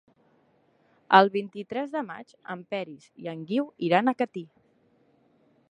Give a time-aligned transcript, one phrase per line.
[1.17, 4.47] El vint-i-tres de maig en Peris i en Guiu iran a Catí.